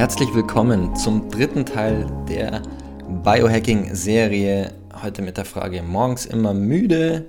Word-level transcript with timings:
Herzlich 0.00 0.32
willkommen 0.32 0.96
zum 0.96 1.28
dritten 1.28 1.66
Teil 1.66 2.06
der 2.26 2.62
Biohacking-Serie. 3.22 4.72
Heute 5.02 5.20
mit 5.20 5.36
der 5.36 5.44
Frage: 5.44 5.82
Morgens 5.82 6.24
immer 6.24 6.54
müde, 6.54 7.26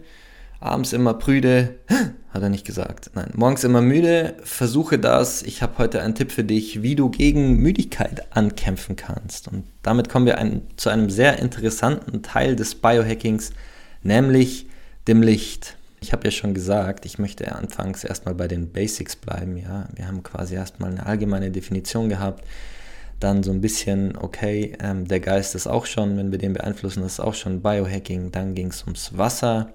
abends 0.61 0.93
immer 0.93 1.13
prüde. 1.15 1.75
Hat 2.29 2.41
er 2.41 2.47
nicht 2.47 2.65
gesagt. 2.65 3.11
Nein, 3.13 3.31
morgens 3.35 3.65
immer 3.65 3.81
müde. 3.81 4.37
Versuche 4.45 4.99
das. 4.99 5.43
Ich 5.43 5.61
habe 5.61 5.79
heute 5.79 6.01
einen 6.01 6.15
Tipp 6.15 6.31
für 6.31 6.45
dich, 6.45 6.81
wie 6.81 6.95
du 6.95 7.09
gegen 7.09 7.57
Müdigkeit 7.57 8.33
ankämpfen 8.33 8.95
kannst. 8.95 9.49
Und 9.49 9.65
damit 9.83 10.07
kommen 10.07 10.25
wir 10.25 10.37
ein, 10.37 10.61
zu 10.77 10.89
einem 10.89 11.09
sehr 11.09 11.39
interessanten 11.39 12.23
Teil 12.23 12.55
des 12.55 12.75
Biohackings, 12.75 13.51
nämlich 14.01 14.67
dem 15.09 15.21
Licht. 15.21 15.75
Ich 16.03 16.13
habe 16.13 16.25
ja 16.25 16.31
schon 16.31 16.55
gesagt, 16.55 17.05
ich 17.05 17.19
möchte 17.19 17.55
anfangs 17.55 18.03
erstmal 18.03 18.33
bei 18.33 18.47
den 18.47 18.71
Basics 18.71 19.15
bleiben. 19.15 19.55
Ja, 19.55 19.87
wir 19.93 20.07
haben 20.07 20.23
quasi 20.23 20.55
erstmal 20.55 20.89
eine 20.89 21.05
allgemeine 21.05 21.51
Definition 21.51 22.09
gehabt, 22.09 22.43
dann 23.19 23.43
so 23.43 23.51
ein 23.51 23.61
bisschen, 23.61 24.17
okay, 24.17 24.75
ähm, 24.81 25.07
der 25.07 25.19
Geist 25.19 25.53
ist 25.53 25.67
auch 25.67 25.85
schon, 25.85 26.17
wenn 26.17 26.31
wir 26.31 26.39
den 26.39 26.53
beeinflussen, 26.53 27.03
ist 27.03 27.19
auch 27.19 27.35
schon 27.35 27.61
Biohacking. 27.61 28.31
Dann 28.31 28.55
ging 28.55 28.69
es 28.69 28.81
ums 28.83 29.15
Wasser, 29.15 29.73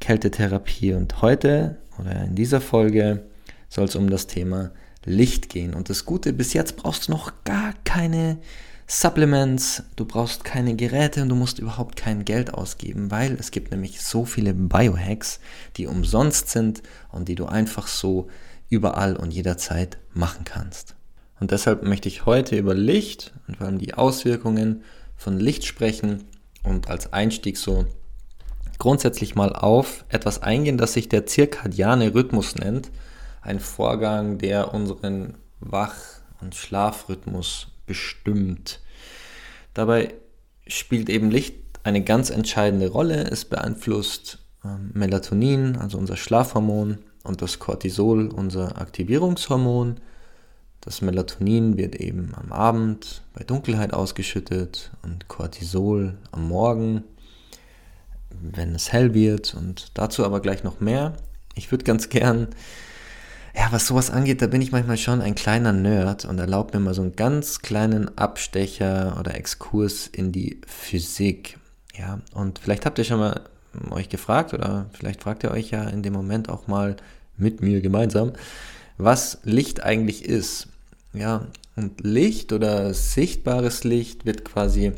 Kältetherapie 0.00 0.94
und 0.94 1.20
heute 1.20 1.76
oder 2.00 2.24
in 2.24 2.34
dieser 2.34 2.62
Folge 2.62 3.24
soll 3.68 3.84
es 3.84 3.96
um 3.96 4.08
das 4.08 4.26
Thema 4.26 4.70
Licht 5.04 5.50
gehen. 5.50 5.74
Und 5.74 5.90
das 5.90 6.06
Gute, 6.06 6.32
bis 6.32 6.54
jetzt 6.54 6.78
brauchst 6.78 7.08
du 7.08 7.12
noch 7.12 7.44
gar 7.44 7.74
keine 7.84 8.38
Supplements, 8.86 9.82
du 9.96 10.04
brauchst 10.04 10.44
keine 10.44 10.76
Geräte 10.76 11.22
und 11.22 11.30
du 11.30 11.34
musst 11.34 11.58
überhaupt 11.58 11.96
kein 11.96 12.26
Geld 12.26 12.52
ausgeben, 12.52 13.10
weil 13.10 13.32
es 13.34 13.50
gibt 13.50 13.70
nämlich 13.70 14.02
so 14.02 14.26
viele 14.26 14.52
Biohacks, 14.52 15.40
die 15.76 15.86
umsonst 15.86 16.50
sind 16.50 16.82
und 17.10 17.28
die 17.28 17.34
du 17.34 17.46
einfach 17.46 17.86
so 17.86 18.28
überall 18.68 19.16
und 19.16 19.32
jederzeit 19.32 19.96
machen 20.12 20.44
kannst. 20.44 20.96
Und 21.40 21.50
deshalb 21.50 21.82
möchte 21.82 22.08
ich 22.08 22.26
heute 22.26 22.56
über 22.56 22.74
Licht 22.74 23.32
und 23.48 23.56
vor 23.56 23.66
allem 23.66 23.78
die 23.78 23.94
Auswirkungen 23.94 24.84
von 25.16 25.40
Licht 25.40 25.64
sprechen 25.64 26.24
und 26.62 26.88
als 26.88 27.12
Einstieg 27.12 27.56
so 27.56 27.86
grundsätzlich 28.78 29.34
mal 29.34 29.54
auf 29.54 30.04
etwas 30.10 30.42
eingehen, 30.42 30.76
das 30.76 30.92
sich 30.92 31.08
der 31.08 31.26
zirkadiane 31.26 32.14
Rhythmus 32.14 32.54
nennt. 32.54 32.90
Ein 33.40 33.60
Vorgang, 33.60 34.38
der 34.38 34.74
unseren 34.74 35.34
Wach- 35.60 36.20
und 36.40 36.54
Schlafrhythmus 36.54 37.68
bestimmt. 37.86 38.80
Dabei 39.74 40.14
spielt 40.66 41.08
eben 41.08 41.30
Licht 41.30 41.54
eine 41.82 42.02
ganz 42.02 42.30
entscheidende 42.30 42.88
Rolle. 42.88 43.24
Es 43.30 43.44
beeinflusst 43.44 44.38
ähm, 44.64 44.90
Melatonin, 44.94 45.76
also 45.76 45.98
unser 45.98 46.16
Schlafhormon, 46.16 46.98
und 47.24 47.40
das 47.40 47.58
Cortisol, 47.58 48.28
unser 48.28 48.78
Aktivierungshormon. 48.78 49.96
Das 50.82 51.00
Melatonin 51.00 51.78
wird 51.78 51.96
eben 51.96 52.34
am 52.34 52.52
Abend 52.52 53.22
bei 53.32 53.42
Dunkelheit 53.42 53.94
ausgeschüttet 53.94 54.92
und 55.02 55.28
Cortisol 55.28 56.18
am 56.32 56.46
Morgen, 56.48 57.02
wenn 58.30 58.74
es 58.74 58.92
hell 58.92 59.14
wird. 59.14 59.54
Und 59.54 59.92
dazu 59.94 60.24
aber 60.24 60.40
gleich 60.40 60.62
noch 60.62 60.80
mehr. 60.80 61.14
Ich 61.54 61.70
würde 61.70 61.84
ganz 61.84 62.10
gern 62.10 62.48
ja, 63.56 63.68
was 63.70 63.86
sowas 63.86 64.10
angeht, 64.10 64.42
da 64.42 64.46
bin 64.46 64.60
ich 64.60 64.72
manchmal 64.72 64.98
schon 64.98 65.20
ein 65.20 65.34
kleiner 65.34 65.72
Nerd 65.72 66.24
und 66.24 66.38
erlaubt 66.38 66.74
mir 66.74 66.80
mal 66.80 66.94
so 66.94 67.02
einen 67.02 67.16
ganz 67.16 67.60
kleinen 67.60 68.18
Abstecher 68.18 69.16
oder 69.20 69.36
Exkurs 69.36 70.08
in 70.08 70.32
die 70.32 70.60
Physik. 70.66 71.58
Ja, 71.96 72.20
und 72.32 72.58
vielleicht 72.58 72.84
habt 72.84 72.98
ihr 72.98 73.04
schon 73.04 73.20
mal 73.20 73.42
euch 73.90 74.08
gefragt 74.08 74.54
oder 74.54 74.86
vielleicht 74.92 75.22
fragt 75.22 75.44
ihr 75.44 75.52
euch 75.52 75.70
ja 75.70 75.84
in 75.84 76.02
dem 76.02 76.12
Moment 76.12 76.48
auch 76.48 76.66
mal 76.66 76.96
mit 77.36 77.60
mir 77.60 77.80
gemeinsam, 77.80 78.32
was 78.98 79.38
Licht 79.44 79.82
eigentlich 79.82 80.24
ist. 80.24 80.68
Ja, 81.12 81.46
und 81.76 82.02
Licht 82.02 82.52
oder 82.52 82.92
sichtbares 82.92 83.84
Licht 83.84 84.26
wird 84.26 84.44
quasi 84.44 84.92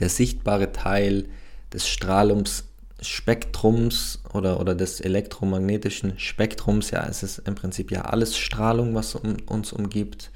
der 0.00 0.08
sichtbare 0.08 0.72
Teil 0.72 1.26
des 1.72 1.88
Strahlungs, 1.88 2.64
Spektrums 3.02 4.20
oder, 4.32 4.60
oder 4.60 4.74
des 4.74 5.00
elektromagnetischen 5.00 6.18
Spektrums, 6.18 6.90
ja, 6.90 7.06
es 7.06 7.22
ist 7.22 7.38
im 7.38 7.54
Prinzip 7.54 7.90
ja 7.90 8.02
alles 8.02 8.36
Strahlung, 8.36 8.94
was 8.94 9.14
um, 9.14 9.36
uns 9.46 9.72
umgibt, 9.72 10.30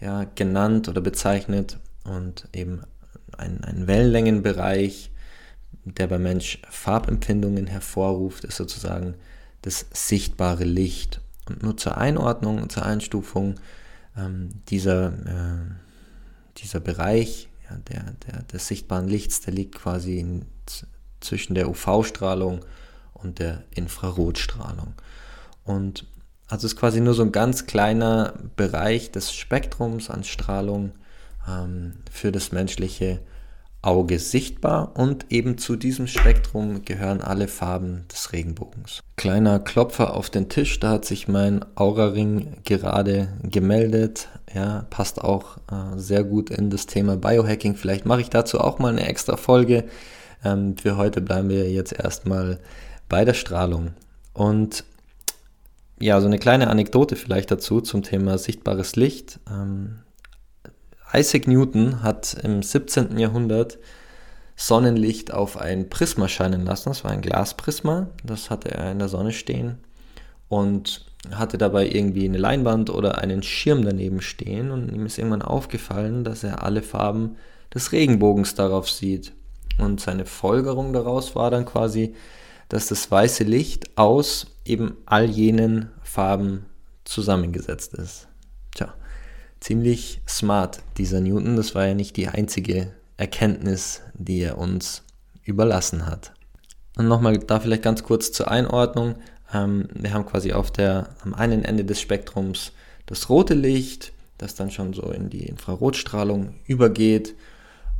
ja, 0.00 0.24
genannt 0.34 0.88
oder 0.88 1.00
bezeichnet 1.00 1.78
und 2.04 2.48
eben 2.54 2.82
ein, 3.36 3.62
ein 3.64 3.86
Wellenlängenbereich, 3.86 5.10
der 5.84 6.06
beim 6.06 6.22
Mensch 6.22 6.60
Farbempfindungen 6.68 7.66
hervorruft, 7.66 8.44
ist 8.44 8.56
sozusagen 8.56 9.14
das 9.62 9.86
sichtbare 9.92 10.64
Licht. 10.64 11.20
Und 11.48 11.62
nur 11.62 11.76
zur 11.76 11.98
Einordnung 11.98 12.62
und 12.62 12.72
zur 12.72 12.84
Einstufung 12.84 13.56
ähm, 14.16 14.50
dieser, 14.68 15.08
äh, 15.08 16.58
dieser 16.58 16.80
Bereich 16.80 17.48
ja, 17.68 17.76
der, 17.76 18.14
der, 18.26 18.42
des 18.42 18.68
sichtbaren 18.68 19.08
Lichts, 19.08 19.40
der 19.40 19.54
liegt 19.54 19.74
quasi 19.74 20.18
in 20.18 20.46
zwischen 21.20 21.54
der 21.54 21.68
UV-Strahlung 21.68 22.60
und 23.14 23.38
der 23.38 23.64
Infrarotstrahlung. 23.74 24.94
Und 25.64 26.06
also 26.48 26.66
ist 26.66 26.76
quasi 26.76 27.00
nur 27.00 27.14
so 27.14 27.22
ein 27.22 27.32
ganz 27.32 27.66
kleiner 27.66 28.34
Bereich 28.56 29.12
des 29.12 29.32
Spektrums 29.32 30.10
an 30.10 30.24
Strahlung 30.24 30.92
ähm, 31.48 31.94
für 32.10 32.32
das 32.32 32.50
menschliche 32.50 33.20
Auge 33.82 34.18
sichtbar 34.18 34.92
und 34.94 35.26
eben 35.30 35.56
zu 35.56 35.74
diesem 35.74 36.06
Spektrum 36.06 36.84
gehören 36.84 37.22
alle 37.22 37.48
Farben 37.48 38.04
des 38.12 38.32
Regenbogens. 38.32 39.00
Kleiner 39.16 39.58
Klopfer 39.58 40.14
auf 40.14 40.28
den 40.28 40.50
Tisch, 40.50 40.80
da 40.80 40.90
hat 40.90 41.06
sich 41.06 41.28
mein 41.28 41.64
Aura-Ring 41.76 42.58
gerade 42.64 43.28
gemeldet. 43.42 44.28
Ja, 44.54 44.86
passt 44.90 45.22
auch 45.22 45.56
äh, 45.70 45.96
sehr 45.96 46.24
gut 46.24 46.50
in 46.50 46.68
das 46.68 46.86
Thema 46.86 47.16
Biohacking. 47.16 47.74
Vielleicht 47.74 48.04
mache 48.04 48.20
ich 48.20 48.28
dazu 48.28 48.60
auch 48.60 48.78
mal 48.78 48.92
eine 48.92 49.08
extra 49.08 49.36
Folge. 49.36 49.84
Ähm, 50.44 50.76
für 50.76 50.96
heute 50.96 51.20
bleiben 51.20 51.48
wir 51.48 51.70
jetzt 51.70 51.92
erstmal 51.92 52.60
bei 53.08 53.24
der 53.24 53.34
Strahlung. 53.34 53.92
Und 54.32 54.84
ja, 56.00 56.20
so 56.20 56.26
eine 56.26 56.38
kleine 56.38 56.68
Anekdote 56.68 57.16
vielleicht 57.16 57.50
dazu 57.50 57.80
zum 57.80 58.02
Thema 58.02 58.38
sichtbares 58.38 58.96
Licht. 58.96 59.38
Ähm, 59.50 60.00
Isaac 61.12 61.46
Newton 61.46 62.02
hat 62.02 62.36
im 62.42 62.62
17. 62.62 63.18
Jahrhundert 63.18 63.78
Sonnenlicht 64.56 65.32
auf 65.32 65.56
ein 65.56 65.88
Prisma 65.90 66.28
scheinen 66.28 66.64
lassen. 66.64 66.90
Das 66.90 67.04
war 67.04 67.10
ein 67.10 67.22
Glasprisma, 67.22 68.08
das 68.24 68.50
hatte 68.50 68.70
er 68.70 68.92
in 68.92 68.98
der 68.98 69.08
Sonne 69.08 69.32
stehen 69.32 69.78
und 70.48 71.06
hatte 71.30 71.58
dabei 71.58 71.88
irgendwie 71.88 72.24
eine 72.24 72.38
Leinwand 72.38 72.90
oder 72.90 73.18
einen 73.18 73.42
Schirm 73.42 73.84
daneben 73.84 74.20
stehen 74.20 74.70
und 74.70 74.90
ihm 74.90 75.04
ist 75.06 75.18
irgendwann 75.18 75.42
aufgefallen, 75.42 76.24
dass 76.24 76.44
er 76.44 76.62
alle 76.62 76.82
Farben 76.82 77.36
des 77.74 77.92
Regenbogens 77.92 78.54
darauf 78.54 78.90
sieht. 78.90 79.32
Und 79.80 80.00
seine 80.00 80.26
Folgerung 80.26 80.92
daraus 80.92 81.34
war 81.34 81.50
dann 81.50 81.64
quasi, 81.64 82.14
dass 82.68 82.86
das 82.86 83.10
weiße 83.10 83.44
Licht 83.44 83.96
aus 83.96 84.46
eben 84.64 84.96
all 85.06 85.24
jenen 85.24 85.90
Farben 86.02 86.66
zusammengesetzt 87.04 87.94
ist. 87.94 88.28
Tja, 88.74 88.94
ziemlich 89.58 90.20
smart 90.28 90.80
dieser 90.96 91.20
Newton. 91.20 91.56
Das 91.56 91.74
war 91.74 91.86
ja 91.86 91.94
nicht 91.94 92.16
die 92.16 92.28
einzige 92.28 92.92
Erkenntnis, 93.16 94.02
die 94.14 94.40
er 94.40 94.58
uns 94.58 95.02
überlassen 95.42 96.06
hat. 96.06 96.32
Und 96.96 97.08
nochmal 97.08 97.38
da 97.38 97.60
vielleicht 97.60 97.82
ganz 97.82 98.02
kurz 98.02 98.32
zur 98.32 98.50
Einordnung. 98.50 99.16
Ähm, 99.52 99.88
wir 99.94 100.12
haben 100.12 100.26
quasi 100.26 100.52
auf 100.52 100.70
der, 100.70 101.08
am 101.24 101.34
einen 101.34 101.64
Ende 101.64 101.84
des 101.84 102.00
Spektrums 102.00 102.72
das 103.06 103.28
rote 103.28 103.54
Licht, 103.54 104.12
das 104.38 104.54
dann 104.54 104.70
schon 104.70 104.92
so 104.92 105.10
in 105.10 105.30
die 105.30 105.46
Infrarotstrahlung 105.46 106.54
übergeht 106.66 107.34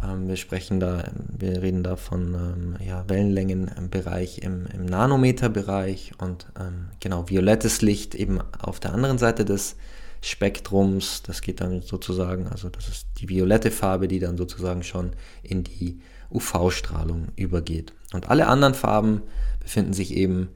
ähm, 0.02 0.28
wir 0.28 0.36
sprechen 0.36 0.80
da, 0.80 1.04
wir 1.36 1.62
reden 1.62 1.82
da 1.82 1.96
von 1.96 2.34
ähm, 2.34 2.76
ja, 2.86 3.08
Wellenlängenbereich 3.08 4.38
im, 4.38 4.66
im 4.66 4.86
Nanometerbereich 4.86 6.12
und 6.18 6.46
ähm, 6.58 6.88
genau 7.00 7.28
violettes 7.28 7.82
Licht 7.82 8.14
eben 8.14 8.40
auf 8.58 8.80
der 8.80 8.92
anderen 8.92 9.18
Seite 9.18 9.44
des 9.44 9.76
Spektrums. 10.22 11.22
Das 11.22 11.42
geht 11.42 11.60
dann 11.60 11.82
sozusagen, 11.82 12.48
also 12.48 12.68
das 12.68 12.88
ist 12.88 13.06
die 13.18 13.28
violette 13.28 13.70
Farbe, 13.70 14.08
die 14.08 14.18
dann 14.18 14.36
sozusagen 14.36 14.82
schon 14.82 15.12
in 15.42 15.64
die 15.64 16.00
UV-Strahlung 16.30 17.28
übergeht. 17.36 17.92
Und 18.12 18.30
alle 18.30 18.46
anderen 18.46 18.74
Farben 18.74 19.22
befinden 19.60 19.92
sich 19.92 20.14
eben 20.14 20.48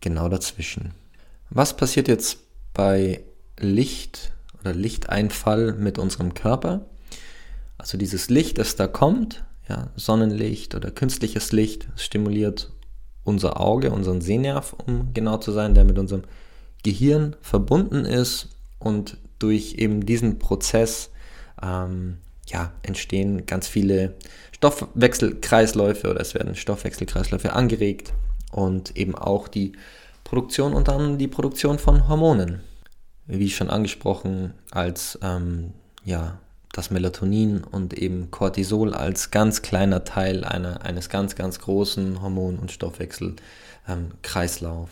genau 0.00 0.28
dazwischen. 0.28 0.92
Was 1.50 1.76
passiert 1.76 2.08
jetzt 2.08 2.38
bei 2.74 3.22
Licht 3.58 4.32
oder 4.60 4.74
Lichteinfall 4.74 5.72
mit 5.72 5.98
unserem 5.98 6.34
Körper? 6.34 6.86
Also 7.78 7.98
dieses 7.98 8.30
Licht, 8.30 8.58
das 8.58 8.76
da 8.76 8.86
kommt, 8.86 9.44
ja, 9.68 9.90
Sonnenlicht 9.96 10.74
oder 10.74 10.90
künstliches 10.90 11.52
Licht, 11.52 11.88
stimuliert 11.96 12.70
unser 13.24 13.60
Auge, 13.60 13.90
unseren 13.90 14.20
Sehnerv, 14.20 14.74
um 14.86 15.12
genau 15.12 15.38
zu 15.38 15.52
sein, 15.52 15.74
der 15.74 15.84
mit 15.84 15.98
unserem 15.98 16.22
Gehirn 16.82 17.36
verbunden 17.40 18.04
ist 18.04 18.48
und 18.78 19.18
durch 19.38 19.74
eben 19.74 20.06
diesen 20.06 20.38
Prozess 20.38 21.10
ähm, 21.62 22.18
ja, 22.46 22.72
entstehen 22.82 23.44
ganz 23.46 23.66
viele 23.66 24.14
Stoffwechselkreisläufe 24.52 26.08
oder 26.08 26.20
es 26.20 26.34
werden 26.34 26.54
Stoffwechselkreisläufe 26.54 27.52
angeregt 27.52 28.12
und 28.52 28.96
eben 28.96 29.14
auch 29.16 29.48
die 29.48 29.72
Produktion 30.22 30.72
und 30.72 30.88
dann 30.88 31.18
die 31.18 31.28
Produktion 31.28 31.78
von 31.78 32.08
Hormonen. 32.08 32.60
Wie 33.26 33.50
schon 33.50 33.70
angesprochen, 33.70 34.54
als 34.70 35.18
ähm, 35.22 35.72
ja, 36.04 36.38
das 36.76 36.90
Melatonin 36.90 37.64
und 37.64 37.94
eben 37.94 38.30
Cortisol 38.30 38.92
als 38.92 39.30
ganz 39.30 39.62
kleiner 39.62 40.04
Teil 40.04 40.44
einer, 40.44 40.84
eines 40.84 41.08
ganz, 41.08 41.34
ganz 41.34 41.58
großen 41.60 42.20
Hormon- 42.20 42.58
und 42.58 42.70
Stoffwechselkreislauf. 42.70 44.90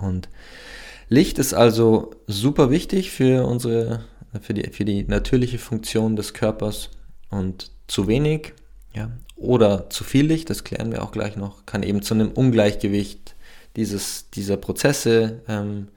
Ähm, 0.00 0.06
und 0.06 0.28
Licht 1.08 1.38
ist 1.38 1.54
also 1.54 2.10
super 2.26 2.70
wichtig 2.70 3.12
für 3.12 3.46
unsere, 3.46 4.04
für 4.40 4.54
die, 4.54 4.68
für 4.70 4.84
die 4.84 5.04
natürliche 5.04 5.58
Funktion 5.58 6.16
des 6.16 6.34
Körpers 6.34 6.90
und 7.30 7.70
zu 7.86 8.08
wenig, 8.08 8.54
ja, 8.94 9.12
oder 9.36 9.88
zu 9.90 10.02
viel 10.04 10.26
Licht, 10.26 10.50
das 10.50 10.64
klären 10.64 10.92
wir 10.92 11.02
auch 11.02 11.12
gleich 11.12 11.36
noch, 11.36 11.66
kann 11.66 11.82
eben 11.82 12.02
zu 12.02 12.14
einem 12.14 12.30
Ungleichgewicht 12.30 13.34
dieses, 13.76 14.30
dieser 14.30 14.56
Prozesse 14.56 15.42
ähm, 15.48 15.88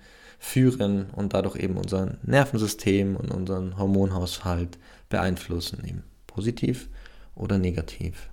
führen 0.45 1.07
und 1.09 1.33
dadurch 1.33 1.55
eben 1.55 1.75
unser 1.75 2.17
Nervensystem 2.23 3.15
und 3.15 3.31
unseren 3.31 3.79
Hormonhaushalt 3.79 4.77
beeinflussen, 5.09 5.83
eben 5.85 6.03
positiv 6.27 6.87
oder 7.33 7.57
negativ. 7.57 8.29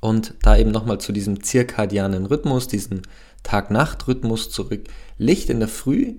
Und 0.00 0.34
da 0.42 0.56
eben 0.56 0.72
nochmal 0.72 0.98
zu 0.98 1.12
diesem 1.12 1.42
zirkadianen 1.42 2.26
Rhythmus, 2.26 2.66
diesem 2.66 3.02
Tag-Nacht-Rhythmus 3.44 4.50
zurück. 4.50 4.88
Licht 5.16 5.50
in 5.50 5.60
der 5.60 5.68
Früh 5.68 6.14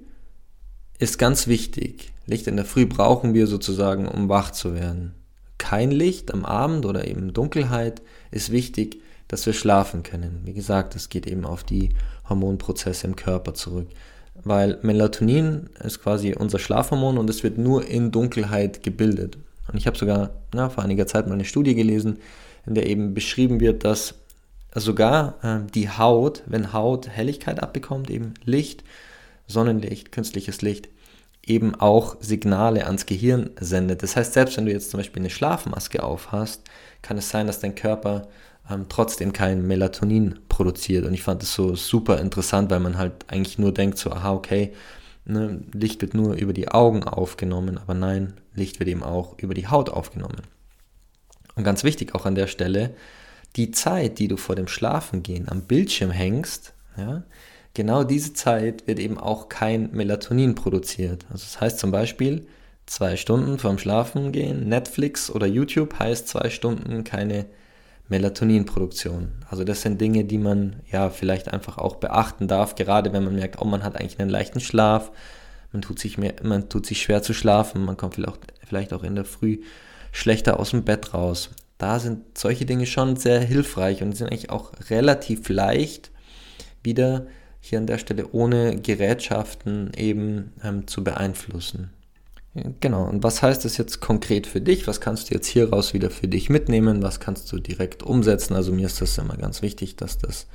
ist 0.98 1.20
ganz 1.20 1.48
wichtig. 1.48 2.14
Licht 2.26 2.48
in 2.48 2.56
der 2.56 2.66
Früh 2.66 2.86
brauchen 2.86 3.34
wir 3.34 3.48
sozusagen, 3.48 4.08
um 4.08 4.30
wach 4.30 4.52
zu 4.52 4.74
werden. 4.74 5.14
Kein 5.58 5.92
Licht 5.92 6.34
am 6.34 6.46
Abend 6.46 6.86
oder 6.86 7.06
eben 7.06 7.34
Dunkelheit 7.34 8.02
ist 8.32 8.52
wichtig, 8.52 9.02
dass 9.28 9.46
wir 9.46 9.54
schlafen 9.54 10.04
können. 10.04 10.42
Wie 10.46 10.54
gesagt, 10.54 10.96
es 10.96 11.10
geht 11.10 11.28
eben 11.28 11.46
auf 11.46 11.64
die 11.64 11.90
Hormonprozesse 12.30 13.08
im 13.08 13.16
Körper 13.16 13.54
zurück. 13.54 13.90
Weil 14.44 14.78
Melatonin 14.82 15.70
ist 15.84 16.02
quasi 16.02 16.34
unser 16.34 16.60
Schlafhormon 16.60 17.18
und 17.18 17.30
es 17.30 17.44
wird 17.44 17.58
nur 17.58 17.88
in 17.88 18.12
Dunkelheit 18.12 18.84
gebildet. 18.84 19.38
Und 19.68 19.78
ich 19.78 19.88
habe 19.88 19.98
sogar 19.98 20.32
ja, 20.54 20.70
vor 20.70 20.84
einiger 20.84 21.08
Zeit 21.08 21.28
mal 21.28 21.34
eine 21.34 21.46
Studie 21.46 21.76
gelesen, 21.76 22.20
in 22.66 22.76
der 22.76 22.88
eben 22.88 23.14
beschrieben 23.14 23.60
wird, 23.60 23.84
dass 23.84 24.16
sogar 24.74 25.36
äh, 25.44 25.72
die 25.74 25.90
Haut, 25.90 26.44
wenn 26.46 26.74
Haut 26.74 27.10
Helligkeit 27.10 27.62
abbekommt, 27.62 28.10
eben 28.10 28.34
Licht, 28.44 28.84
Sonnenlicht, 29.48 30.12
künstliches 30.12 30.62
Licht, 30.62 30.90
eben 31.46 31.76
auch 31.76 32.18
Signale 32.20 32.86
ans 32.86 33.06
Gehirn 33.06 33.52
sendet. 33.60 34.04
Das 34.04 34.16
heißt, 34.16 34.34
selbst 34.34 34.58
wenn 34.58 34.66
du 34.66 34.72
jetzt 34.72 34.92
zum 34.92 35.00
Beispiel 35.00 35.22
eine 35.22 35.30
Schlafmaske 35.30 36.04
auf 36.04 36.32
hast, 36.32 36.62
kann 37.02 37.18
es 37.18 37.30
sein, 37.30 37.48
dass 37.48 37.60
dein 37.60 37.76
Körper 37.76 38.28
ähm, 38.70 38.86
trotzdem 38.90 39.34
kein 39.34 39.66
Melatonin 39.66 40.40
produziert. 40.50 41.06
Und 41.06 41.14
ich 41.14 41.24
fand 41.24 41.42
das 41.42 41.54
so 41.54 41.76
super 41.76 42.20
interessant, 42.20 42.72
weil 42.72 42.80
man 42.80 42.98
halt 42.98 43.14
eigentlich 43.28 43.60
nur 43.60 43.74
denkt, 43.74 43.98
so, 43.98 44.12
aha, 44.12 44.34
okay, 44.34 44.74
ne, 45.26 45.62
Licht 45.74 46.02
wird 46.02 46.14
nur 46.14 46.34
über 46.36 46.54
die 46.54 46.70
Augen 46.70 47.04
aufgenommen, 47.04 47.78
aber 47.78 47.94
nein, 47.94 48.34
Licht 48.54 48.80
wird 48.80 48.90
eben 48.90 49.04
auch 49.04 49.38
über 49.40 49.54
die 49.54 49.68
Haut 49.68 49.90
aufgenommen. 49.90 50.42
Und 51.56 51.64
ganz 51.64 51.84
wichtig 51.84 52.16
auch 52.16 52.26
an 52.26 52.36
der 52.36 52.48
Stelle, 52.48 52.96
die 53.56 53.72
Zeit, 53.72 54.20
die 54.20 54.28
du 54.28 54.38
vor 54.38 54.56
dem 54.56 54.68
Schlafengehen 54.68 55.48
am 55.48 55.62
Bildschirm 55.62 56.12
hängst, 56.12 56.74
ja, 56.98 57.24
genau 57.74 58.04
diese 58.04 58.34
Zeit 58.34 58.88
wird 58.88 59.00
eben 59.00 59.18
auch 59.18 59.48
kein 59.50 59.92
Melatonin 59.92 60.56
produziert. 60.56 61.26
Also 61.32 61.46
das 61.46 61.62
heißt 61.62 61.80
zum 61.80 61.92
Beispiel, 61.92 62.48
zwei 62.86 63.16
Stunden 63.16 63.58
vorm 63.58 63.78
Schlafengehen, 63.78 64.68
Netflix 64.68 65.30
oder 65.30 65.48
YouTube 65.48 65.98
heißt 65.98 66.28
zwei 66.28 66.50
Stunden 66.50 67.04
keine 67.04 67.46
Melatoninproduktion. 68.08 69.32
Also 69.50 69.64
das 69.64 69.82
sind 69.82 70.00
Dinge, 70.00 70.26
die 70.26 70.38
man 70.38 70.78
ja 70.92 71.10
vielleicht 71.10 71.52
einfach 71.52 71.78
auch 71.78 71.96
beachten 71.96 72.48
darf, 72.48 72.76
gerade 72.76 73.14
wenn 73.14 73.24
man 73.24 73.36
merkt, 73.36 73.60
oh, 73.62 73.66
man 73.66 73.84
hat 73.84 74.00
eigentlich 74.00 74.20
einen 74.20 74.30
leichten 74.30 74.60
Schlaf, 74.60 75.12
man 75.72 75.82
tut 75.82 76.00
sich, 76.00 76.18
mehr, 76.18 76.36
man 76.44 76.70
tut 76.70 76.86
sich 76.86 77.02
schwer 77.02 77.24
zu 77.24 77.34
schlafen, 77.34 77.84
man 77.84 77.98
kommt 77.98 78.16
vielleicht, 78.16 78.40
vielleicht 78.68 78.94
auch 78.94 79.04
in 79.04 79.16
der 79.16 79.26
Früh 79.26 79.60
schlechter 80.12 80.60
aus 80.60 80.70
dem 80.72 80.84
Bett 80.84 81.14
raus. 81.14 81.50
Da 81.78 82.00
sind 82.00 82.38
solche 82.38 82.66
Dinge 82.66 82.86
schon 82.86 83.18
sehr 83.18 83.42
hilfreich 83.42 84.02
und 84.02 84.16
sind 84.16 84.28
eigentlich 84.28 84.50
auch 84.50 84.72
relativ 84.90 85.50
leicht 85.50 86.12
wieder 86.84 87.28
hier 87.60 87.80
an 87.80 87.88
der 87.88 87.98
Stelle 87.98 88.32
ohne 88.32 88.80
Gerätschaften 88.80 89.92
eben 89.98 90.54
ähm, 90.64 90.88
zu 90.88 91.04
beeinflussen. 91.04 91.90
Genau, 92.80 93.04
und 93.04 93.22
was 93.22 93.42
heißt 93.42 93.66
das 93.66 93.76
jetzt 93.76 94.00
konkret 94.00 94.48
für 94.48 94.62
dich? 94.62 94.88
Was 94.88 95.02
kannst 95.02 95.30
du 95.30 95.36
jetzt 95.36 95.48
hieraus 95.48 95.94
wieder 95.94 96.10
für 96.10 96.30
dich 96.30 96.50
mitnehmen? 96.50 97.04
Was 97.04 97.20
kannst 97.20 97.52
du 97.52 97.60
direkt 97.60 98.02
umsetzen? 98.02 98.56
Also 98.56 98.72
mir 98.72 98.86
ist 98.86 99.02
das 99.02 99.18
immer 99.18 99.36
ganz 99.36 99.62
wichtig, 99.62 99.98
dass 99.98 100.18
das 100.18 100.48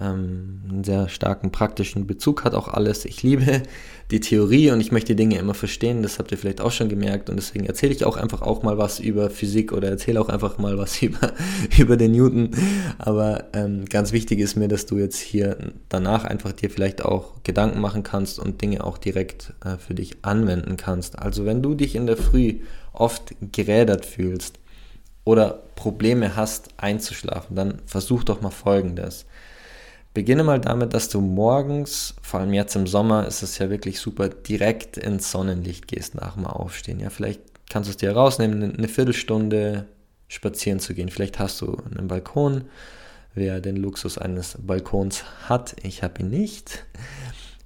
ähm, 0.00 0.60
einen 0.68 0.84
sehr 0.84 1.08
starken 1.08 1.50
praktischen 1.50 2.06
Bezug 2.06 2.44
hat 2.44 2.54
auch 2.54 2.68
alles. 2.68 3.04
Ich 3.04 3.22
liebe 3.22 3.62
die 4.10 4.20
Theorie 4.20 4.70
und 4.70 4.80
ich 4.80 4.92
möchte 4.92 5.16
Dinge 5.16 5.38
immer 5.38 5.54
verstehen. 5.54 6.02
Das 6.02 6.18
habt 6.18 6.30
ihr 6.30 6.38
vielleicht 6.38 6.60
auch 6.60 6.70
schon 6.70 6.88
gemerkt 6.88 7.28
und 7.28 7.36
deswegen 7.36 7.66
erzähle 7.66 7.92
ich 7.92 8.04
auch 8.04 8.16
einfach 8.16 8.40
auch 8.42 8.62
mal 8.62 8.78
was 8.78 9.00
über 9.00 9.28
Physik 9.28 9.72
oder 9.72 9.88
erzähle 9.88 10.20
auch 10.20 10.28
einfach 10.28 10.58
mal 10.58 10.78
was 10.78 11.02
über, 11.02 11.32
über 11.76 11.96
den 11.96 12.12
Newton. 12.12 12.50
Aber 12.98 13.44
ähm, 13.54 13.84
ganz 13.86 14.12
wichtig 14.12 14.38
ist 14.38 14.56
mir, 14.56 14.68
dass 14.68 14.86
du 14.86 14.98
jetzt 14.98 15.18
hier 15.18 15.72
danach 15.88 16.24
einfach 16.24 16.52
dir 16.52 16.70
vielleicht 16.70 17.04
auch 17.04 17.42
Gedanken 17.42 17.80
machen 17.80 18.02
kannst 18.02 18.38
und 18.38 18.62
Dinge 18.62 18.84
auch 18.84 18.98
direkt 18.98 19.52
äh, 19.64 19.76
für 19.78 19.94
dich 19.94 20.18
anwenden 20.22 20.76
kannst. 20.76 21.18
Also 21.18 21.44
wenn 21.44 21.62
du 21.62 21.74
dich 21.74 21.96
in 21.96 22.06
der 22.06 22.16
Früh 22.16 22.60
oft 22.92 23.34
gerädert 23.52 24.06
fühlst 24.06 24.58
oder 25.24 25.62
Probleme 25.74 26.36
hast 26.36 26.68
einzuschlafen, 26.76 27.56
dann 27.56 27.82
versuch 27.86 28.24
doch 28.24 28.40
mal 28.40 28.50
Folgendes. 28.50 29.26
Beginne 30.18 30.42
mal 30.42 30.58
damit, 30.58 30.94
dass 30.94 31.08
du 31.08 31.20
morgens, 31.20 32.16
vor 32.22 32.40
allem 32.40 32.52
jetzt 32.52 32.74
im 32.74 32.88
Sommer, 32.88 33.28
ist 33.28 33.44
es 33.44 33.56
ja 33.58 33.70
wirklich 33.70 34.00
super, 34.00 34.28
direkt 34.28 34.96
ins 34.96 35.30
Sonnenlicht 35.30 35.86
gehst 35.86 36.16
nach 36.16 36.34
dem 36.34 36.44
Aufstehen. 36.44 36.98
Ja, 36.98 37.08
vielleicht 37.08 37.40
kannst 37.70 37.88
du 37.88 37.92
es 37.92 37.98
dir 37.98 38.10
rausnehmen, 38.10 38.76
eine 38.76 38.88
Viertelstunde 38.88 39.86
spazieren 40.26 40.80
zu 40.80 40.92
gehen. 40.94 41.08
Vielleicht 41.08 41.38
hast 41.38 41.60
du 41.60 41.76
einen 41.88 42.08
Balkon. 42.08 42.64
Wer 43.36 43.60
den 43.60 43.76
Luxus 43.76 44.18
eines 44.18 44.58
Balkons 44.60 45.22
hat, 45.48 45.76
ich 45.84 46.02
habe 46.02 46.22
ihn 46.22 46.30
nicht, 46.30 46.84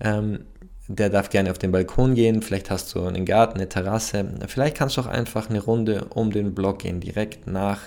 ähm, 0.00 0.40
der 0.88 1.08
darf 1.08 1.30
gerne 1.30 1.52
auf 1.52 1.58
den 1.58 1.72
Balkon 1.72 2.14
gehen. 2.14 2.42
Vielleicht 2.42 2.70
hast 2.70 2.94
du 2.94 3.02
einen 3.02 3.24
Garten, 3.24 3.54
eine 3.54 3.70
Terrasse. 3.70 4.28
Vielleicht 4.48 4.76
kannst 4.76 4.98
du 4.98 5.00
auch 5.00 5.06
einfach 5.06 5.48
eine 5.48 5.60
Runde 5.62 6.04
um 6.10 6.30
den 6.30 6.54
Block 6.54 6.80
gehen, 6.80 7.00
direkt 7.00 7.46
nach 7.46 7.80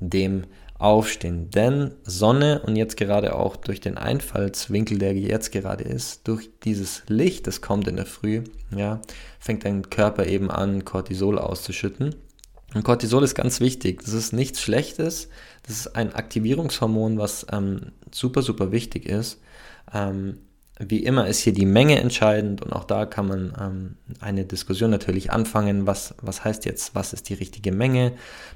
dem 0.00 0.46
aufstehen. 0.80 1.50
Denn 1.50 1.92
Sonne 2.04 2.62
und 2.66 2.74
jetzt 2.74 2.96
gerade 2.96 3.36
auch 3.36 3.56
durch 3.56 3.80
den 3.80 3.96
Einfallswinkel, 3.96 4.98
der 4.98 5.14
jetzt 5.14 5.52
gerade 5.52 5.84
ist, 5.84 6.26
durch 6.26 6.50
dieses 6.64 7.02
Licht, 7.06 7.46
das 7.46 7.60
kommt 7.60 7.86
in 7.86 7.96
der 7.96 8.06
Früh, 8.06 8.42
ja, 8.74 9.00
fängt 9.38 9.64
dein 9.64 9.88
Körper 9.90 10.26
eben 10.26 10.50
an, 10.50 10.84
Cortisol 10.84 11.38
auszuschütten. 11.38 12.16
Und 12.74 12.84
Cortisol 12.84 13.24
ist 13.24 13.34
ganz 13.34 13.60
wichtig. 13.60 14.02
Das 14.04 14.14
ist 14.14 14.32
nichts 14.32 14.60
Schlechtes. 14.60 15.28
Das 15.64 15.76
ist 15.76 15.96
ein 15.96 16.14
Aktivierungshormon, 16.14 17.18
was 17.18 17.46
ähm, 17.52 17.92
super, 18.12 18.42
super 18.42 18.70
wichtig 18.72 19.06
ist. 19.06 19.40
Ähm, 19.92 20.38
wie 20.80 21.04
immer 21.04 21.26
ist 21.26 21.40
hier 21.40 21.52
die 21.52 21.66
Menge 21.66 22.00
entscheidend 22.00 22.62
und 22.62 22.72
auch 22.72 22.84
da 22.84 23.04
kann 23.04 23.28
man 23.28 23.52
ähm, 23.60 23.96
eine 24.20 24.46
Diskussion 24.46 24.90
natürlich 24.90 25.30
anfangen, 25.30 25.86
was, 25.86 26.14
was 26.22 26.42
heißt 26.42 26.64
jetzt, 26.64 26.94
was 26.94 27.12
ist 27.12 27.28
die 27.28 27.34
richtige 27.34 27.70
Menge. 27.70 28.12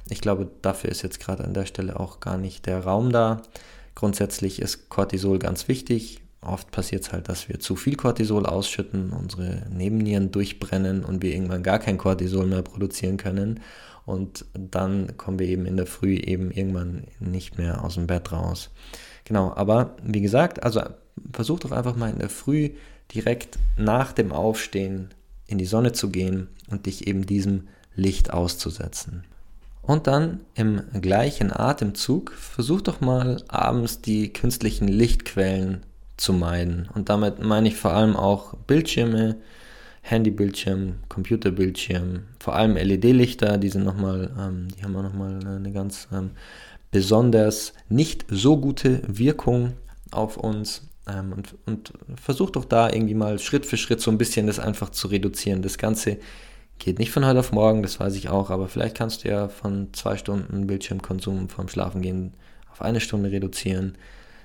Ich 0.08 0.22
glaube, 0.22 0.50
dafür 0.62 0.90
ist 0.90 1.02
jetzt 1.02 1.20
gerade 1.20 1.44
an 1.44 1.52
der 1.52 1.66
Stelle 1.66 2.00
auch 2.00 2.20
gar 2.20 2.38
nicht 2.38 2.64
der 2.64 2.80
Raum 2.80 3.12
da. 3.12 3.42
Grundsätzlich 3.94 4.62
ist 4.62 4.88
Cortisol 4.88 5.38
ganz 5.38 5.68
wichtig. 5.68 6.22
Oft 6.40 6.70
passiert 6.70 7.02
es 7.02 7.12
halt, 7.12 7.28
dass 7.28 7.48
wir 7.48 7.60
zu 7.60 7.76
viel 7.76 7.96
Cortisol 7.96 8.46
ausschütten, 8.46 9.12
unsere 9.12 9.66
Nebennieren 9.70 10.30
durchbrennen 10.30 11.04
und 11.04 11.22
wir 11.22 11.32
irgendwann 11.32 11.62
gar 11.62 11.78
kein 11.78 11.98
Cortisol 11.98 12.46
mehr 12.46 12.62
produzieren 12.62 13.18
können. 13.18 13.60
Und 14.06 14.46
dann 14.52 15.16
kommen 15.16 15.38
wir 15.38 15.46
eben 15.46 15.66
in 15.66 15.76
der 15.76 15.86
Früh 15.86 16.16
eben 16.16 16.50
irgendwann 16.50 17.04
nicht 17.20 17.58
mehr 17.58 17.84
aus 17.84 17.94
dem 17.94 18.06
Bett 18.06 18.32
raus. 18.32 18.70
Genau, 19.24 19.54
aber 19.54 19.96
wie 20.02 20.20
gesagt, 20.20 20.62
also 20.62 20.82
versuch 21.32 21.60
doch 21.60 21.72
einfach 21.72 21.96
mal 21.96 22.10
in 22.10 22.18
der 22.18 22.30
Früh 22.30 22.70
direkt 23.14 23.58
nach 23.76 24.12
dem 24.12 24.32
Aufstehen 24.32 25.10
in 25.46 25.58
die 25.58 25.66
Sonne 25.66 25.92
zu 25.92 26.10
gehen 26.10 26.48
und 26.68 26.86
dich 26.86 27.06
eben 27.06 27.26
diesem 27.26 27.68
Licht 27.94 28.32
auszusetzen. 28.32 29.24
Und 29.82 30.06
dann 30.06 30.40
im 30.54 30.82
gleichen 31.00 31.52
Atemzug 31.52 32.32
versuch 32.32 32.80
doch 32.80 33.00
mal 33.00 33.42
abends 33.48 34.00
die 34.00 34.32
künstlichen 34.32 34.88
Lichtquellen 34.88 35.82
zu 36.16 36.32
meiden. 36.32 36.88
Und 36.94 37.10
damit 37.10 37.40
meine 37.42 37.68
ich 37.68 37.76
vor 37.76 37.92
allem 37.92 38.16
auch 38.16 38.54
Bildschirme, 38.66 39.36
Handybildschirm, 40.00 40.96
Computerbildschirm, 41.08 42.24
vor 42.38 42.54
allem 42.54 42.76
LED-Lichter, 42.76 43.58
die 43.58 43.68
sind 43.68 43.84
nochmal, 43.84 44.30
ähm, 44.38 44.68
die 44.76 44.84
haben 44.84 44.96
auch 44.96 45.02
nochmal 45.02 45.40
eine 45.46 45.72
ganz 45.72 46.08
ähm, 46.12 46.30
besonders 46.90 47.72
nicht 47.88 48.24
so 48.28 48.56
gute 48.56 49.02
Wirkung 49.06 49.74
auf 50.10 50.36
uns. 50.36 50.82
Ähm, 51.08 51.32
und, 51.32 51.54
und 51.66 51.92
versuch 52.20 52.50
doch 52.50 52.64
da 52.64 52.90
irgendwie 52.90 53.14
mal 53.14 53.38
Schritt 53.38 53.66
für 53.66 53.76
Schritt 53.76 54.00
so 54.00 54.10
ein 54.10 54.18
bisschen 54.18 54.46
das 54.46 54.58
einfach 54.58 54.90
zu 54.90 55.08
reduzieren. 55.08 55.62
Das 55.62 55.78
Ganze 55.78 56.18
geht 56.78 56.98
nicht 56.98 57.10
von 57.10 57.24
heute 57.26 57.40
auf 57.40 57.52
morgen, 57.52 57.82
das 57.82 58.00
weiß 58.00 58.14
ich 58.16 58.28
auch, 58.28 58.50
aber 58.50 58.68
vielleicht 58.68 58.96
kannst 58.96 59.24
du 59.24 59.28
ja 59.28 59.48
von 59.48 59.92
zwei 59.92 60.16
Stunden 60.16 60.66
Bildschirmkonsum 60.66 61.48
vorm 61.48 61.68
Schlafengehen 61.68 62.34
auf 62.70 62.82
eine 62.82 63.00
Stunde 63.00 63.30
reduzieren. 63.30 63.96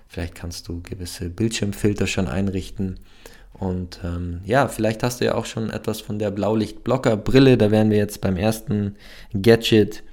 Vielleicht 0.08 0.36
kannst 0.36 0.68
du 0.68 0.82
gewisse 0.82 1.30
Bildschirmfilter 1.30 2.08
schon 2.08 2.28
einrichten. 2.28 3.00
Und 3.54 4.00
ähm, 4.04 4.42
ja, 4.46 4.68
vielleicht 4.68 5.04
hast 5.04 5.22
du 5.22 5.26
ja 5.26 5.36
auch 5.36 5.46
schon 5.46 5.70
etwas 5.70 6.02
von 6.02 6.18
der 6.18 6.32
Blaulichtblocker-Brille. 6.32 7.58
Da 7.58 7.72
wären 7.72 7.90
wir 7.90 7.98
jetzt 7.98 8.22
beim 8.22 8.38
ersten 8.38 8.96
Gadget, 9.34 10.04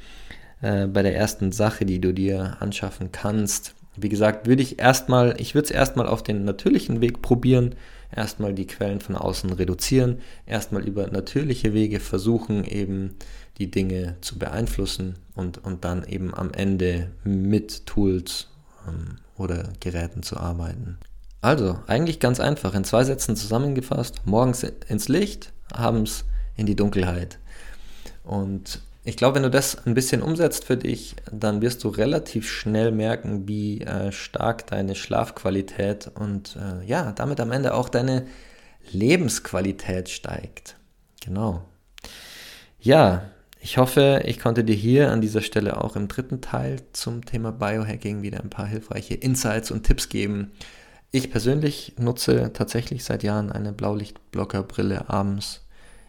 äh, 0.60 0.86
bei 0.86 1.02
der 1.02 1.14
ersten 1.14 1.52
Sache, 1.52 1.86
die 1.86 2.00
du 2.00 2.12
dir 2.12 2.56
anschaffen 2.60 3.12
kannst. 3.12 3.74
Wie 3.96 4.08
gesagt, 4.08 4.46
würde 4.46 4.62
ich 4.62 4.78
erstmal, 4.78 5.40
ich 5.40 5.54
würde 5.54 5.66
es 5.66 5.70
erstmal 5.70 6.06
auf 6.06 6.22
den 6.22 6.44
natürlichen 6.44 7.00
Weg 7.00 7.22
probieren, 7.22 7.74
erstmal 8.14 8.54
die 8.54 8.66
Quellen 8.66 9.00
von 9.00 9.16
außen 9.16 9.52
reduzieren, 9.52 10.20
erstmal 10.46 10.86
über 10.86 11.06
natürliche 11.08 11.72
Wege 11.72 12.00
versuchen, 12.00 12.64
eben 12.64 13.14
die 13.58 13.70
Dinge 13.70 14.16
zu 14.20 14.38
beeinflussen 14.38 15.14
und, 15.34 15.64
und 15.64 15.84
dann 15.84 16.04
eben 16.04 16.34
am 16.34 16.52
Ende 16.52 17.10
mit 17.24 17.86
Tools 17.86 18.48
ähm, 18.86 19.16
oder 19.36 19.70
Geräten 19.80 20.22
zu 20.22 20.36
arbeiten. 20.36 20.98
Also, 21.40 21.78
eigentlich 21.86 22.20
ganz 22.20 22.40
einfach, 22.40 22.74
in 22.74 22.84
zwei 22.84 23.04
Sätzen 23.04 23.36
zusammengefasst, 23.36 24.22
morgens 24.24 24.64
ins 24.88 25.08
Licht, 25.08 25.52
abends 25.70 26.24
in 26.56 26.66
die 26.66 26.76
Dunkelheit. 26.76 27.38
Und 28.24 28.80
ich 29.06 29.16
glaube, 29.16 29.36
wenn 29.36 29.44
du 29.44 29.50
das 29.50 29.86
ein 29.86 29.94
bisschen 29.94 30.20
umsetzt 30.20 30.64
für 30.64 30.76
dich, 30.76 31.14
dann 31.30 31.62
wirst 31.62 31.84
du 31.84 31.88
relativ 31.88 32.50
schnell 32.50 32.90
merken, 32.90 33.46
wie 33.46 33.82
äh, 33.82 34.10
stark 34.10 34.66
deine 34.66 34.96
Schlafqualität 34.96 36.10
und 36.12 36.56
äh, 36.56 36.84
ja, 36.84 37.12
damit 37.12 37.38
am 37.38 37.52
Ende 37.52 37.74
auch 37.74 37.88
deine 37.88 38.26
Lebensqualität 38.90 40.08
steigt. 40.08 40.74
Genau. 41.24 41.62
Ja, 42.80 43.30
ich 43.60 43.78
hoffe, 43.78 44.22
ich 44.24 44.40
konnte 44.40 44.64
dir 44.64 44.74
hier 44.74 45.12
an 45.12 45.20
dieser 45.20 45.40
Stelle 45.40 45.82
auch 45.82 45.94
im 45.94 46.08
dritten 46.08 46.40
Teil 46.40 46.82
zum 46.92 47.24
Thema 47.24 47.52
Biohacking 47.52 48.22
wieder 48.22 48.40
ein 48.40 48.50
paar 48.50 48.66
hilfreiche 48.66 49.14
Insights 49.14 49.70
und 49.70 49.84
Tipps 49.84 50.08
geben. 50.08 50.50
Ich 51.12 51.30
persönlich 51.30 51.94
nutze 51.96 52.52
tatsächlich 52.52 53.04
seit 53.04 53.22
Jahren 53.22 53.52
eine 53.52 53.72
Blaulichtblockerbrille 53.72 55.08
abends. 55.08 55.64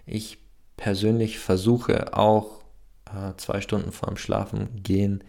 Ich 0.08 0.40
persönlich 0.78 1.38
versuche 1.38 2.18
auch 2.18 2.57
äh, 3.16 3.38
zwei 3.38 3.62
Stunden 3.62 3.92
vorm 3.92 4.18
Schlafen 4.18 4.84
gehen, 4.84 5.24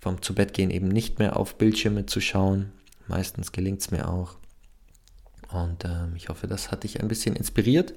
vom 0.00 0.22
zu 0.22 0.34
Bett 0.34 0.54
gehen 0.54 0.70
eben 0.70 0.88
nicht 0.88 1.18
mehr 1.18 1.36
auf 1.36 1.56
Bildschirme 1.56 2.06
zu 2.06 2.20
schauen. 2.20 2.72
Meistens 3.08 3.52
gelingt 3.52 3.80
es 3.80 3.90
mir 3.90 4.08
auch. 4.08 4.36
Und 5.50 5.84
ähm, 5.84 6.12
ich 6.16 6.28
hoffe, 6.28 6.46
das 6.46 6.70
hat 6.70 6.84
dich 6.84 7.00
ein 7.00 7.08
bisschen 7.08 7.36
inspiriert, 7.36 7.94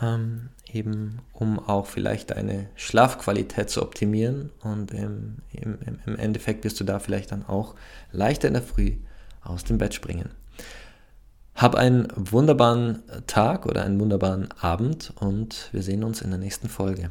ähm, 0.00 0.48
eben 0.70 1.20
um 1.32 1.58
auch 1.58 1.86
vielleicht 1.86 2.30
deine 2.30 2.68
Schlafqualität 2.74 3.70
zu 3.70 3.82
optimieren. 3.82 4.50
Und 4.62 4.92
im, 4.92 5.38
im, 5.52 5.78
im 6.06 6.16
Endeffekt 6.16 6.64
wirst 6.64 6.80
du 6.80 6.84
da 6.84 6.98
vielleicht 6.98 7.32
dann 7.32 7.46
auch 7.46 7.74
leichter 8.10 8.48
in 8.48 8.54
der 8.54 8.62
Früh 8.62 8.96
aus 9.42 9.64
dem 9.64 9.78
Bett 9.78 9.94
springen. 9.94 10.30
Hab 11.54 11.74
einen 11.74 12.08
wunderbaren 12.16 13.02
Tag 13.26 13.66
oder 13.66 13.84
einen 13.84 14.00
wunderbaren 14.00 14.50
Abend 14.60 15.12
und 15.20 15.68
wir 15.72 15.82
sehen 15.82 16.02
uns 16.02 16.22
in 16.22 16.30
der 16.30 16.38
nächsten 16.38 16.68
Folge. 16.68 17.10